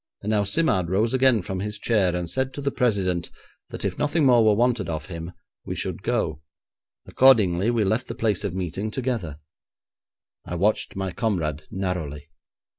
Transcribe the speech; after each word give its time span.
And 0.23 0.31
now 0.31 0.45
Simard 0.45 0.89
rose 0.89 1.13
again 1.13 1.43
from 1.43 1.59
his 1.59 1.77
chair, 1.77 2.15
and 2.15 2.27
said 2.27 2.55
to 2.55 2.61
the 2.61 2.71
president 2.71 3.29
that 3.69 3.85
if 3.85 3.99
nothing 3.99 4.25
more 4.25 4.43
were 4.43 4.55
wanted 4.55 4.89
of 4.89 5.05
him, 5.05 5.31
we 5.63 5.75
should 5.75 6.01
go. 6.01 6.41
Accordingly 7.05 7.69
we 7.69 7.83
left 7.83 8.07
the 8.07 8.15
place 8.15 8.43
of 8.43 8.55
meeting 8.55 8.89
together. 8.89 9.37
I 10.43 10.55
watched 10.55 10.95
my 10.95 11.11
comrade 11.11 11.65
narrowly. 11.69 12.29